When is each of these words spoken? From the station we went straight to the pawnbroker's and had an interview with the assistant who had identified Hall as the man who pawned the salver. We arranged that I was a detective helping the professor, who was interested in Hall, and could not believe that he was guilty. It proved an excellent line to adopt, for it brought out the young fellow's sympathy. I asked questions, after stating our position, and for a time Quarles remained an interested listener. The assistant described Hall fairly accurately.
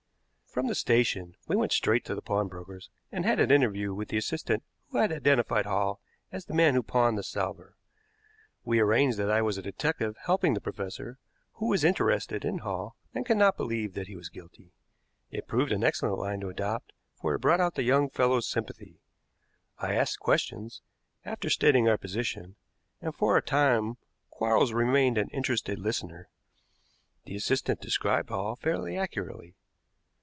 From 0.53 0.67
the 0.67 0.75
station 0.75 1.37
we 1.47 1.55
went 1.55 1.71
straight 1.71 2.03
to 2.03 2.13
the 2.13 2.21
pawnbroker's 2.21 2.89
and 3.09 3.23
had 3.23 3.39
an 3.39 3.51
interview 3.51 3.93
with 3.93 4.09
the 4.09 4.17
assistant 4.17 4.63
who 4.89 4.97
had 4.97 5.09
identified 5.09 5.65
Hall 5.65 6.01
as 6.29 6.43
the 6.43 6.53
man 6.53 6.73
who 6.75 6.83
pawned 6.83 7.17
the 7.17 7.23
salver. 7.23 7.77
We 8.65 8.81
arranged 8.81 9.17
that 9.17 9.31
I 9.31 9.41
was 9.41 9.57
a 9.57 9.61
detective 9.61 10.17
helping 10.25 10.53
the 10.53 10.59
professor, 10.59 11.19
who 11.53 11.67
was 11.69 11.85
interested 11.85 12.43
in 12.43 12.57
Hall, 12.57 12.97
and 13.13 13.25
could 13.25 13.37
not 13.37 13.55
believe 13.55 13.93
that 13.93 14.07
he 14.07 14.17
was 14.17 14.27
guilty. 14.27 14.73
It 15.29 15.47
proved 15.47 15.71
an 15.71 15.85
excellent 15.85 16.17
line 16.19 16.41
to 16.41 16.49
adopt, 16.49 16.91
for 17.15 17.33
it 17.33 17.39
brought 17.39 17.61
out 17.61 17.75
the 17.75 17.83
young 17.83 18.09
fellow's 18.09 18.45
sympathy. 18.45 18.99
I 19.77 19.93
asked 19.95 20.19
questions, 20.19 20.81
after 21.23 21.49
stating 21.49 21.87
our 21.87 21.97
position, 21.97 22.57
and 23.01 23.15
for 23.15 23.37
a 23.37 23.41
time 23.41 23.95
Quarles 24.29 24.73
remained 24.73 25.17
an 25.17 25.29
interested 25.29 25.79
listener. 25.79 26.27
The 27.23 27.37
assistant 27.37 27.79
described 27.79 28.27
Hall 28.27 28.57
fairly 28.57 28.97
accurately. 28.97 29.55